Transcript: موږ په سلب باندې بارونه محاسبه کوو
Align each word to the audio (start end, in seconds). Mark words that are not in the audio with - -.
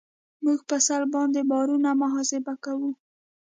موږ 0.43 0.59
په 0.69 0.75
سلب 0.85 1.09
باندې 1.15 1.41
بارونه 1.51 1.89
محاسبه 2.01 2.53
کوو 2.63 2.91